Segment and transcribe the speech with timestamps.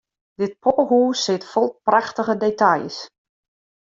[0.39, 2.97] Dit poppehûs sit fol prachtige details.